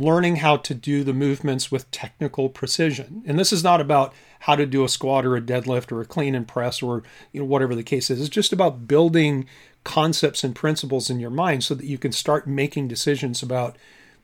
learning 0.00 0.36
how 0.36 0.56
to 0.56 0.74
do 0.74 1.04
the 1.04 1.12
movements 1.12 1.70
with 1.70 1.90
technical 1.90 2.48
precision. 2.48 3.22
And 3.26 3.38
this 3.38 3.52
is 3.52 3.64
not 3.64 3.80
about 3.80 4.14
how 4.40 4.54
to 4.54 4.66
do 4.66 4.84
a 4.84 4.88
squat 4.88 5.26
or 5.26 5.36
a 5.36 5.40
deadlift 5.40 5.90
or 5.90 6.00
a 6.00 6.06
clean 6.06 6.34
and 6.34 6.46
press 6.46 6.82
or 6.82 7.02
you 7.32 7.40
know 7.40 7.46
whatever 7.46 7.74
the 7.74 7.82
case 7.82 8.10
is. 8.10 8.20
It's 8.20 8.28
just 8.28 8.52
about 8.52 8.86
building 8.86 9.46
concepts 9.84 10.44
and 10.44 10.54
principles 10.54 11.10
in 11.10 11.20
your 11.20 11.30
mind 11.30 11.64
so 11.64 11.74
that 11.74 11.86
you 11.86 11.98
can 11.98 12.12
start 12.12 12.46
making 12.46 12.88
decisions 12.88 13.42
about 13.42 13.76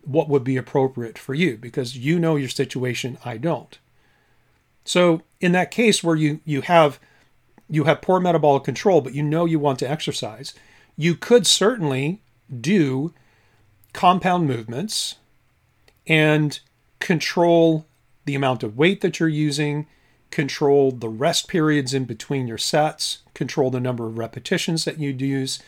what 0.02 0.28
would 0.28 0.44
be 0.44 0.56
appropriate 0.56 1.18
for 1.18 1.34
you 1.34 1.56
because 1.56 1.96
you 1.96 2.18
know 2.18 2.36
your 2.36 2.48
situation, 2.48 3.18
I 3.24 3.38
don't. 3.38 3.78
So 4.84 5.22
in 5.40 5.52
that 5.52 5.70
case 5.70 6.04
where 6.04 6.16
you 6.16 6.40
you 6.44 6.60
have 6.62 7.00
you 7.68 7.84
have 7.84 8.02
poor 8.02 8.20
metabolic 8.20 8.64
control 8.64 9.00
but 9.00 9.14
you 9.14 9.22
know 9.22 9.44
you 9.46 9.58
want 9.58 9.78
to 9.80 9.90
exercise, 9.90 10.54
you 10.96 11.14
could 11.14 11.46
certainly 11.46 12.22
do 12.60 13.12
compound 13.92 14.46
movements 14.46 15.16
and 16.06 16.60
control 17.00 17.86
the 18.24 18.34
amount 18.34 18.62
of 18.62 18.76
weight 18.76 19.00
that 19.00 19.20
you're 19.20 19.28
using, 19.28 19.86
control 20.30 20.90
the 20.90 21.08
rest 21.08 21.48
periods 21.48 21.94
in 21.94 22.04
between 22.04 22.48
your 22.48 22.58
sets, 22.58 23.18
control 23.34 23.70
the 23.70 23.80
number 23.80 24.06
of 24.06 24.18
repetitions 24.18 24.84
that 24.84 24.98
you 24.98 25.10
use, 25.10 25.62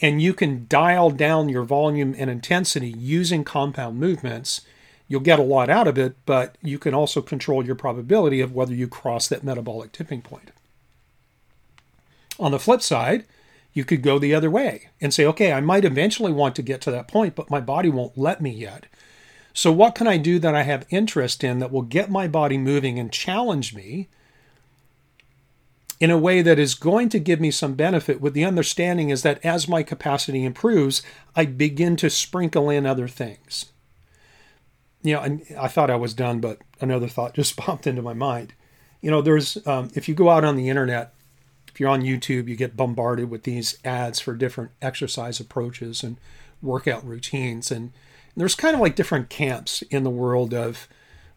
and 0.00 0.20
you 0.20 0.34
can 0.34 0.66
dial 0.68 1.10
down 1.10 1.48
your 1.48 1.62
volume 1.62 2.14
and 2.18 2.28
intensity 2.28 2.94
using 2.98 3.44
compound 3.44 3.98
movements. 3.98 4.62
You'll 5.06 5.20
get 5.20 5.38
a 5.38 5.42
lot 5.42 5.70
out 5.70 5.86
of 5.86 5.98
it, 5.98 6.16
but 6.26 6.56
you 6.62 6.78
can 6.78 6.94
also 6.94 7.22
control 7.22 7.64
your 7.64 7.74
probability 7.74 8.40
of 8.40 8.54
whether 8.54 8.74
you 8.74 8.88
cross 8.88 9.28
that 9.28 9.44
metabolic 9.44 9.92
tipping 9.92 10.22
point. 10.22 10.50
On 12.38 12.50
the 12.50 12.58
flip 12.58 12.82
side, 12.82 13.24
you 13.72 13.84
could 13.84 14.02
go 14.02 14.18
the 14.18 14.34
other 14.34 14.50
way 14.50 14.88
and 15.00 15.14
say, 15.14 15.24
okay, 15.26 15.52
I 15.52 15.60
might 15.60 15.84
eventually 15.84 16.32
want 16.32 16.56
to 16.56 16.62
get 16.62 16.80
to 16.82 16.90
that 16.90 17.08
point, 17.08 17.34
but 17.34 17.50
my 17.50 17.60
body 17.60 17.88
won't 17.88 18.18
let 18.18 18.40
me 18.40 18.50
yet. 18.50 18.86
So, 19.54 19.70
what 19.70 19.94
can 19.94 20.06
I 20.06 20.16
do 20.16 20.38
that 20.38 20.54
I 20.54 20.62
have 20.62 20.86
interest 20.90 21.44
in 21.44 21.58
that 21.58 21.70
will 21.70 21.82
get 21.82 22.10
my 22.10 22.26
body 22.26 22.56
moving 22.56 22.98
and 22.98 23.12
challenge 23.12 23.74
me 23.74 24.08
in 26.00 26.10
a 26.10 26.18
way 26.18 26.42
that 26.42 26.58
is 26.58 26.74
going 26.74 27.08
to 27.10 27.18
give 27.18 27.40
me 27.40 27.50
some 27.50 27.74
benefit? 27.74 28.20
With 28.20 28.34
the 28.34 28.44
understanding 28.44 29.10
is 29.10 29.22
that 29.22 29.44
as 29.44 29.68
my 29.68 29.82
capacity 29.82 30.44
improves, 30.44 31.02
I 31.36 31.44
begin 31.44 31.96
to 31.96 32.08
sprinkle 32.08 32.70
in 32.70 32.86
other 32.86 33.08
things. 33.08 33.66
You 35.02 35.14
know, 35.14 35.20
and 35.20 35.42
I 35.58 35.68
thought 35.68 35.90
I 35.90 35.96
was 35.96 36.14
done, 36.14 36.40
but 36.40 36.58
another 36.80 37.08
thought 37.08 37.34
just 37.36 37.56
popped 37.56 37.86
into 37.86 38.02
my 38.02 38.14
mind. 38.14 38.54
You 39.02 39.10
know, 39.10 39.20
there's, 39.20 39.64
um, 39.66 39.90
if 39.94 40.08
you 40.08 40.14
go 40.14 40.30
out 40.30 40.44
on 40.44 40.56
the 40.56 40.68
internet, 40.68 41.12
if 41.68 41.80
you're 41.80 41.90
on 41.90 42.02
YouTube, 42.02 42.48
you 42.48 42.56
get 42.56 42.76
bombarded 42.76 43.30
with 43.30 43.42
these 43.42 43.78
ads 43.84 44.20
for 44.20 44.34
different 44.34 44.70
exercise 44.80 45.40
approaches 45.40 46.02
and 46.02 46.18
workout 46.62 47.04
routines. 47.04 47.70
And 47.70 47.92
there's 48.36 48.54
kind 48.54 48.74
of 48.74 48.80
like 48.80 48.96
different 48.96 49.28
camps 49.28 49.82
in 49.90 50.04
the 50.04 50.10
world 50.10 50.54
of 50.54 50.88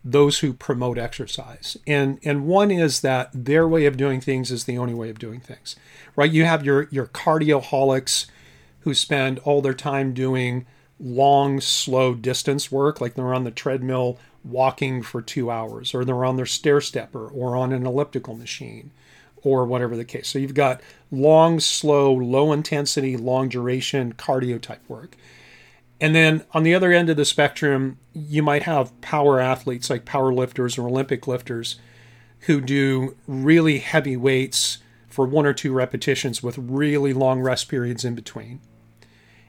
those 0.03 0.39
who 0.39 0.53
promote 0.53 0.97
exercise. 0.99 1.77
And 1.87 2.19
and 2.23 2.45
one 2.45 2.69
is 2.69 3.01
that 3.01 3.31
their 3.33 3.67
way 3.67 3.85
of 3.85 3.97
doing 3.97 4.21
things 4.21 4.51
is 4.51 4.65
the 4.65 4.77
only 4.77 4.93
way 4.93 5.09
of 5.09 5.19
doing 5.19 5.39
things. 5.39 5.75
Right? 6.15 6.31
You 6.31 6.45
have 6.45 6.63
your 6.63 6.87
your 6.91 7.07
cardioholics 7.07 8.27
who 8.81 8.93
spend 8.93 9.39
all 9.39 9.61
their 9.61 9.73
time 9.73 10.13
doing 10.13 10.67
long 10.99 11.59
slow 11.59 12.13
distance 12.13 12.71
work 12.71 13.01
like 13.01 13.15
they're 13.15 13.33
on 13.33 13.43
the 13.43 13.51
treadmill 13.51 14.17
walking 14.43 15.01
for 15.01 15.21
2 15.21 15.49
hours 15.49 15.93
or 15.93 16.05
they're 16.05 16.23
on 16.23 16.37
their 16.37 16.45
stair 16.45 16.79
stepper 16.79 17.27
or 17.27 17.55
on 17.55 17.73
an 17.73 17.85
elliptical 17.85 18.35
machine 18.35 18.91
or 19.43 19.65
whatever 19.65 19.97
the 19.97 20.05
case. 20.05 20.27
So 20.27 20.39
you've 20.39 20.53
got 20.53 20.81
long 21.11 21.59
slow 21.59 22.13
low 22.13 22.53
intensity 22.53 23.17
long 23.17 23.49
duration 23.49 24.13
cardio 24.13 24.61
type 24.61 24.87
work. 24.87 25.17
And 25.99 26.13
then 26.13 26.43
on 26.53 26.63
the 26.63 26.75
other 26.75 26.91
end 26.91 27.09
of 27.09 27.17
the 27.17 27.25
spectrum, 27.25 27.97
you 28.13 28.43
might 28.43 28.63
have 28.63 28.99
power 29.01 29.39
athletes 29.39 29.89
like 29.89 30.05
power 30.05 30.33
lifters 30.33 30.77
or 30.77 30.87
Olympic 30.87 31.27
lifters 31.27 31.79
who 32.41 32.61
do 32.61 33.15
really 33.27 33.79
heavy 33.79 34.17
weights 34.17 34.79
for 35.07 35.25
one 35.25 35.45
or 35.45 35.53
two 35.53 35.73
repetitions 35.73 36.43
with 36.43 36.57
really 36.57 37.13
long 37.13 37.39
rest 37.39 37.69
periods 37.69 38.03
in 38.03 38.13
between. 38.15 38.59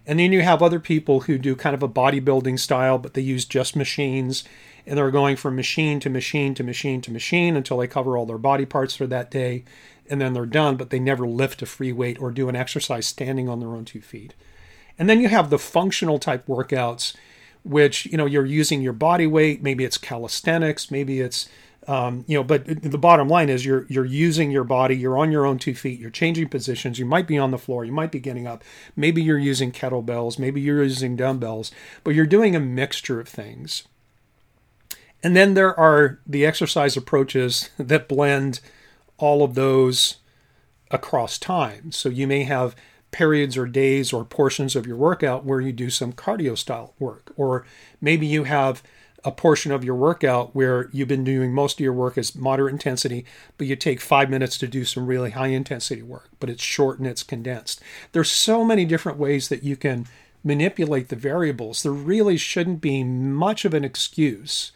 And 0.06 0.20
then 0.20 0.32
you 0.32 0.42
have 0.42 0.62
other 0.62 0.78
people 0.78 1.20
who 1.20 1.36
do 1.36 1.56
kind 1.56 1.74
of 1.74 1.82
a 1.82 1.88
bodybuilding 1.88 2.60
style, 2.60 2.96
but 2.96 3.14
they 3.14 3.20
use 3.20 3.44
just 3.44 3.74
machines 3.74 4.44
and 4.86 4.96
they're 4.96 5.10
going 5.10 5.34
from 5.34 5.56
machine 5.56 5.98
to 5.98 6.08
machine 6.08 6.54
to 6.54 6.62
machine 6.62 7.00
to 7.00 7.10
machine 7.10 7.56
until 7.56 7.78
they 7.78 7.88
cover 7.88 8.16
all 8.16 8.24
their 8.24 8.38
body 8.38 8.64
parts 8.64 8.94
for 8.94 9.08
that 9.08 9.32
day 9.32 9.64
and 10.08 10.20
then 10.20 10.32
they're 10.32 10.46
done, 10.46 10.76
but 10.76 10.90
they 10.90 11.00
never 11.00 11.26
lift 11.26 11.62
a 11.62 11.66
free 11.66 11.92
weight 11.92 12.20
or 12.20 12.30
do 12.30 12.48
an 12.48 12.54
exercise 12.54 13.06
standing 13.06 13.48
on 13.48 13.58
their 13.58 13.70
own 13.70 13.84
two 13.84 14.00
feet. 14.00 14.34
And 14.98 15.08
then 15.08 15.20
you 15.20 15.28
have 15.28 15.50
the 15.50 15.58
functional 15.58 16.18
type 16.18 16.46
workouts, 16.46 17.14
which, 17.64 18.06
you 18.06 18.16
know, 18.16 18.26
you're 18.26 18.46
using 18.46 18.80
your 18.80 18.92
body 18.92 19.26
weight. 19.26 19.62
Maybe 19.62 19.84
it's 19.84 19.98
calisthenics, 19.98 20.90
maybe 20.90 21.20
it's, 21.20 21.48
um, 21.88 22.24
you 22.26 22.36
know, 22.36 22.42
but 22.42 22.64
the 22.66 22.98
bottom 22.98 23.28
line 23.28 23.48
is 23.48 23.64
you're 23.64 23.86
you're 23.88 24.04
using 24.04 24.50
your 24.50 24.64
body. 24.64 24.96
You're 24.96 25.18
on 25.18 25.30
your 25.30 25.46
own 25.46 25.58
two 25.58 25.74
feet. 25.74 26.00
You're 26.00 26.10
changing 26.10 26.48
positions. 26.48 26.98
You 26.98 27.06
might 27.06 27.28
be 27.28 27.38
on 27.38 27.52
the 27.52 27.58
floor. 27.58 27.84
You 27.84 27.92
might 27.92 28.10
be 28.10 28.18
getting 28.18 28.46
up. 28.46 28.64
Maybe 28.96 29.22
you're 29.22 29.38
using 29.38 29.70
kettlebells. 29.70 30.38
Maybe 30.38 30.60
you're 30.60 30.82
using 30.82 31.14
dumbbells. 31.14 31.70
But 32.02 32.14
you're 32.14 32.26
doing 32.26 32.56
a 32.56 32.60
mixture 32.60 33.20
of 33.20 33.28
things. 33.28 33.84
And 35.22 35.36
then 35.36 35.54
there 35.54 35.78
are 35.78 36.18
the 36.26 36.44
exercise 36.44 36.96
approaches 36.96 37.70
that 37.78 38.08
blend 38.08 38.60
all 39.16 39.42
of 39.42 39.54
those 39.54 40.16
across 40.90 41.38
time. 41.38 41.92
So 41.92 42.08
you 42.08 42.26
may 42.26 42.44
have 42.44 42.74
periods 43.16 43.56
or 43.56 43.64
days 43.64 44.12
or 44.12 44.26
portions 44.26 44.76
of 44.76 44.86
your 44.86 44.98
workout 44.98 45.42
where 45.42 45.58
you 45.58 45.72
do 45.72 45.88
some 45.88 46.12
cardio 46.12 46.56
style 46.56 46.92
work. 46.98 47.32
Or 47.34 47.64
maybe 47.98 48.26
you 48.26 48.44
have 48.44 48.82
a 49.24 49.32
portion 49.32 49.72
of 49.72 49.82
your 49.82 49.94
workout 49.94 50.54
where 50.54 50.90
you've 50.92 51.08
been 51.08 51.24
doing 51.24 51.54
most 51.54 51.80
of 51.80 51.80
your 51.80 51.94
work 51.94 52.18
as 52.18 52.36
moderate 52.36 52.74
intensity, 52.74 53.24
but 53.56 53.66
you 53.66 53.74
take 53.74 54.02
five 54.02 54.28
minutes 54.28 54.58
to 54.58 54.68
do 54.68 54.84
some 54.84 55.06
really 55.06 55.30
high 55.30 55.46
intensity 55.46 56.02
work, 56.02 56.28
but 56.40 56.50
it's 56.50 56.62
short 56.62 56.98
and 56.98 57.08
it's 57.08 57.22
condensed. 57.22 57.80
There's 58.12 58.30
so 58.30 58.62
many 58.66 58.84
different 58.84 59.16
ways 59.16 59.48
that 59.48 59.62
you 59.62 59.76
can 59.76 60.06
manipulate 60.44 61.08
the 61.08 61.16
variables. 61.16 61.82
There 61.82 61.92
really 61.92 62.36
shouldn't 62.36 62.82
be 62.82 63.02
much 63.02 63.64
of 63.64 63.72
an 63.72 63.82
excuse 63.82 64.72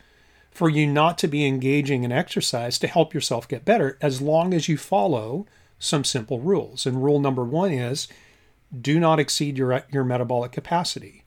for 0.51 0.71
you 0.71 0.87
not 0.87 1.19
to 1.19 1.29
be 1.29 1.47
engaging 1.47 2.05
in 2.05 2.11
exercise 2.11 2.79
to 2.79 2.89
help 2.89 3.13
yourself 3.13 3.47
get 3.47 3.67
better 3.67 3.99
as 4.01 4.23
long 4.23 4.55
as 4.55 4.67
you 4.67 4.79
follow 4.79 5.47
some 5.79 6.05
simple 6.05 6.41
rules. 6.41 6.87
And 6.87 7.05
rule 7.05 7.21
number 7.21 7.45
one 7.45 7.73
is 7.73 8.09
do 8.79 9.01
not 9.01 9.19
exceed 9.19 9.59
your, 9.59 9.85
your 9.91 10.05
metabolic 10.05 10.53
capacity. 10.53 11.25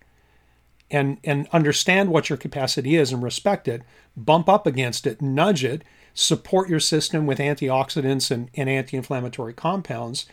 And, 0.89 1.17
and 1.23 1.47
understand 1.51 2.09
what 2.09 2.29
your 2.29 2.38
capacity 2.38 2.95
is 2.95 3.12
and 3.12 3.23
respect 3.23 3.67
it, 3.67 3.81
bump 4.15 4.47
up 4.47 4.67
against 4.67 5.07
it, 5.07 5.21
nudge 5.21 5.63
it, 5.63 5.83
support 6.13 6.69
your 6.69 6.79
system 6.79 7.25
with 7.25 7.39
antioxidants 7.39 8.29
and, 8.29 8.50
and 8.53 8.69
anti 8.69 8.97
inflammatory 8.97 9.53
compounds. 9.53 10.25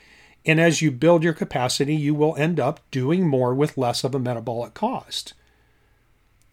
And 0.44 0.60
as 0.60 0.82
you 0.82 0.90
build 0.90 1.22
your 1.22 1.32
capacity, 1.32 1.94
you 1.94 2.14
will 2.14 2.36
end 2.36 2.60
up 2.60 2.80
doing 2.90 3.26
more 3.26 3.54
with 3.54 3.78
less 3.78 4.04
of 4.04 4.14
a 4.14 4.18
metabolic 4.18 4.74
cost. 4.74 5.34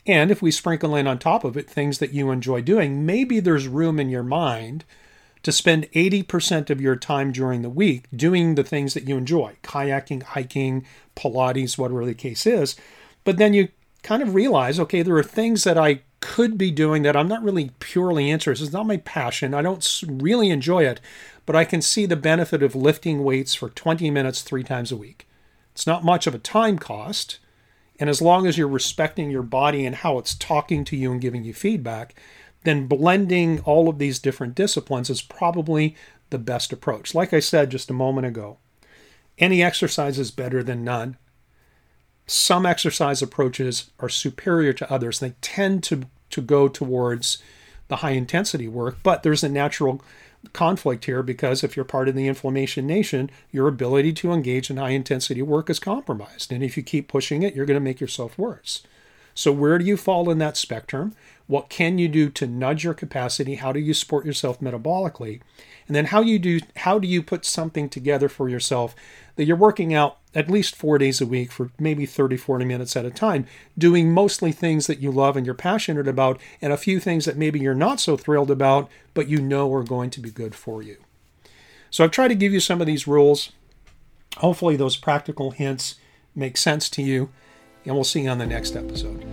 And 0.06 0.32
if 0.32 0.42
we 0.42 0.52
sprinkle 0.52 0.96
in 0.96 1.06
on 1.06 1.20
top 1.20 1.44
of 1.44 1.58
it 1.58 1.70
things 1.70 2.00
that 2.00 2.14
you 2.14 2.32
enjoy 2.32 2.62
doing, 2.62 3.06
maybe 3.06 3.40
there's 3.40 3.68
room 3.68 4.00
in 4.00 4.10
your 4.10 4.24
mind 4.24 4.86
to 5.48 5.52
spend 5.54 5.90
80% 5.94 6.70
of 6.70 6.82
your 6.82 6.98
time 6.98 7.32
during 7.32 7.62
the 7.62 7.70
week 7.70 8.04
doing 8.14 8.56
the 8.56 8.66
things 8.66 8.94
that 8.94 9.08
you 9.08 9.16
enjoy 9.16 9.56
kayaking, 9.64 10.22
hiking, 10.22 10.86
Pilates, 11.16 11.78
whatever 11.78 12.06
the 12.06 12.14
case 12.14 12.46
is. 12.46 12.76
But 13.24 13.38
then 13.38 13.54
you 13.54 13.70
kind 14.04 14.22
of 14.22 14.36
realize 14.36 14.78
okay, 14.78 15.02
there 15.04 15.16
are 15.16 15.24
things 15.24 15.64
that 15.64 15.78
I 15.78 16.02
could 16.20 16.58
be 16.58 16.70
doing 16.70 17.04
that 17.04 17.16
I'm 17.16 17.30
not 17.30 17.46
really 17.46 17.72
purely 17.80 18.30
interested. 18.30 18.66
It's 18.66 18.74
not 18.74 18.88
my 18.88 18.98
passion. 18.98 19.54
I 19.54 19.62
don't 19.62 20.04
really 20.06 20.50
enjoy 20.50 20.84
it, 20.84 21.00
but 21.46 21.56
I 21.56 21.64
can 21.64 21.82
see 21.82 22.06
the 22.06 22.18
benefit 22.18 22.62
of 22.62 22.76
lifting 22.76 23.24
weights 23.24 23.56
for 23.56 23.70
20 23.70 24.12
minutes 24.12 24.42
three 24.42 24.64
times 24.64 24.92
a 24.92 24.98
week. 24.98 25.30
It's 25.72 25.88
not 25.88 26.04
much 26.04 26.28
of 26.28 26.36
a 26.36 26.40
time 26.40 26.78
cost. 26.78 27.40
And 28.02 28.10
as 28.10 28.22
long 28.22 28.48
as 28.48 28.58
you're 28.58 28.68
respecting 28.68 29.32
your 29.32 29.44
body 29.44 29.86
and 29.86 29.96
how 29.96 30.18
it's 30.18 30.36
talking 30.36 30.84
to 30.84 30.98
you 30.98 31.10
and 31.14 31.22
giving 31.22 31.46
you 31.46 31.54
feedback, 31.54 32.16
then 32.68 32.88
blending 32.88 33.60
all 33.62 33.88
of 33.90 33.98
these 33.98 34.20
different 34.20 34.56
disciplines 34.56 35.10
is 35.10 35.22
probably 35.22 35.96
the 36.30 36.38
best 36.38 36.74
approach. 36.74 37.16
Like 37.16 37.34
I 37.34 37.40
said 37.40 37.72
just 37.72 37.90
a 37.90 37.94
moment 37.94 38.28
ago, 38.28 38.58
any 39.38 39.64
exercise 39.64 40.20
is 40.20 40.32
better 40.32 40.64
than 40.64 40.84
none. 40.84 41.18
Some 42.26 42.66
exercise 42.66 43.22
approaches 43.22 43.92
are 44.00 44.10
superior 44.10 44.74
to 44.74 44.92
others. 44.92 45.20
They 45.20 45.36
tend 45.42 45.84
to, 45.86 46.04
to 46.32 46.42
go 46.42 46.68
towards 46.68 47.38
the 47.88 47.98
high 47.98 48.12
intensity 48.12 48.68
work, 48.68 48.98
but 49.02 49.24
there's 49.24 49.44
a 49.44 49.50
natural 49.50 50.02
conflict 50.54 51.06
here 51.06 51.24
because 51.24 51.64
if 51.64 51.76
you're 51.76 51.86
part 51.86 52.10
of 52.10 52.16
the 52.16 52.28
inflammation 52.28 52.86
nation, 52.86 53.30
your 53.52 53.68
ability 53.68 54.14
to 54.14 54.32
engage 54.32 54.70
in 54.70 54.78
high 54.78 54.90
intensity 54.90 55.42
work 55.42 55.70
is 55.70 55.80
compromised. 55.80 56.52
And 56.52 56.64
if 56.64 56.76
you 56.76 56.84
keep 56.84 57.08
pushing 57.08 57.44
it, 57.44 57.56
you're 57.56 57.66
going 57.66 57.76
to 57.76 57.82
make 57.82 58.02
yourself 58.02 58.38
worse. 58.38 58.84
So, 59.38 59.52
where 59.52 59.78
do 59.78 59.86
you 59.86 59.98
fall 59.98 60.32
in 60.32 60.40
that 60.40 60.58
spectrum? 60.58 61.14
What 61.46 61.70
can 61.70 62.00
you 62.00 62.08
do 62.08 62.32
to 62.32 62.48
nudge 62.48 62.84
your 62.84 62.96
capacity? 62.96 63.54
How 63.54 63.72
do 63.72 63.80
you 63.80 63.94
support 63.94 64.26
yourself 64.26 64.60
metabolically? 64.60 65.42
And 65.86 65.96
then 65.96 66.06
how 66.06 66.22
you 66.22 66.40
do 66.40 66.60
how 66.78 66.98
do 66.98 67.08
you 67.08 67.22
put 67.22 67.46
something 67.46 67.88
together 67.88 68.30
for 68.30 68.50
yourself 68.50 68.96
that 69.36 69.46
you're 69.46 69.56
working 69.56 69.94
out 69.94 70.18
at 70.34 70.50
least 70.50 70.76
4 70.76 70.98
days 70.98 71.22
a 71.22 71.28
week 71.28 71.52
for 71.52 71.70
maybe 71.78 72.08
30 72.08 72.36
40 72.36 72.66
minutes 72.66 72.96
at 72.96 73.06
a 73.06 73.12
time, 73.12 73.46
doing 73.78 74.12
mostly 74.12 74.52
things 74.52 74.88
that 74.88 75.02
you 75.02 75.12
love 75.12 75.38
and 75.38 75.46
you're 75.46 75.54
passionate 75.54 76.08
about 76.08 76.42
and 76.60 76.74
a 76.74 76.78
few 76.78 77.00
things 77.00 77.26
that 77.26 77.38
maybe 77.38 77.60
you're 77.60 77.76
not 77.76 78.00
so 78.00 78.18
thrilled 78.18 78.50
about 78.50 78.90
but 79.14 79.30
you 79.30 79.40
know 79.40 79.72
are 79.72 79.84
going 79.84 80.10
to 80.10 80.20
be 80.20 80.32
good 80.32 80.56
for 80.56 80.82
you. 80.82 80.98
So 81.92 82.04
I've 82.04 82.10
tried 82.10 82.30
to 82.30 82.36
give 82.36 82.54
you 82.54 82.60
some 82.60 82.82
of 82.82 82.88
these 82.88 83.06
rules. 83.06 83.52
Hopefully 84.38 84.78
those 84.78 84.98
practical 84.98 85.52
hints 85.52 85.94
make 86.34 86.58
sense 86.58 86.90
to 86.90 87.04
you 87.04 87.30
and 87.88 87.96
we'll 87.96 88.04
see 88.04 88.22
you 88.22 88.30
on 88.30 88.38
the 88.38 88.46
next 88.46 88.76
episode. 88.76 89.24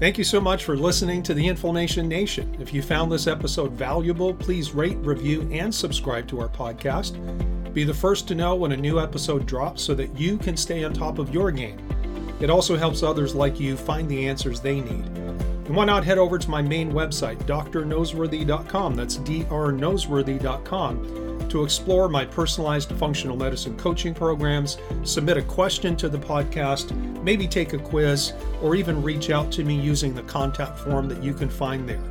Thank 0.00 0.18
you 0.18 0.24
so 0.24 0.40
much 0.40 0.64
for 0.64 0.76
listening 0.76 1.22
to 1.22 1.32
the 1.34 1.46
Inflammation 1.46 2.08
Nation. 2.08 2.56
If 2.58 2.74
you 2.74 2.82
found 2.82 3.12
this 3.12 3.28
episode 3.28 3.70
valuable, 3.72 4.34
please 4.34 4.74
rate, 4.74 4.96
review, 4.96 5.48
and 5.52 5.72
subscribe 5.72 6.26
to 6.28 6.40
our 6.40 6.48
podcast. 6.48 7.12
Be 7.72 7.84
the 7.84 7.94
first 7.94 8.26
to 8.28 8.34
know 8.34 8.54
when 8.56 8.72
a 8.72 8.76
new 8.76 8.98
episode 8.98 9.46
drops 9.46 9.82
so 9.82 9.94
that 9.94 10.18
you 10.18 10.38
can 10.38 10.56
stay 10.56 10.82
on 10.82 10.92
top 10.92 11.20
of 11.20 11.32
your 11.32 11.52
game. 11.52 11.78
It 12.40 12.50
also 12.50 12.76
helps 12.76 13.04
others 13.04 13.36
like 13.36 13.60
you 13.60 13.76
find 13.76 14.08
the 14.08 14.26
answers 14.26 14.60
they 14.60 14.80
need. 14.80 15.06
And 15.06 15.76
why 15.76 15.84
not 15.84 16.04
head 16.04 16.18
over 16.18 16.38
to 16.38 16.50
my 16.50 16.62
main 16.62 16.90
website, 16.90 17.38
drnoseworthy.com. 17.44 18.96
That's 18.96 19.18
drnoseworthy.com 19.18 21.31
to 21.52 21.64
explore 21.64 22.08
my 22.08 22.24
personalized 22.24 22.90
functional 22.92 23.36
medicine 23.36 23.76
coaching 23.76 24.14
programs, 24.14 24.78
submit 25.02 25.36
a 25.36 25.42
question 25.42 25.94
to 25.94 26.08
the 26.08 26.16
podcast, 26.16 26.96
maybe 27.22 27.46
take 27.46 27.74
a 27.74 27.78
quiz, 27.78 28.32
or 28.62 28.74
even 28.74 29.02
reach 29.02 29.28
out 29.28 29.52
to 29.52 29.62
me 29.62 29.78
using 29.78 30.14
the 30.14 30.22
contact 30.22 30.78
form 30.78 31.08
that 31.08 31.22
you 31.22 31.34
can 31.34 31.50
find 31.50 31.86
there. 31.86 32.02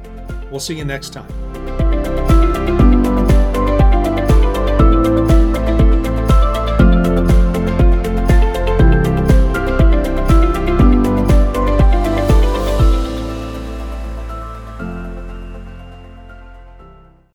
We'll 0.52 0.60
see 0.60 0.78
you 0.78 0.86
next 0.86 1.10
time. 1.10 1.61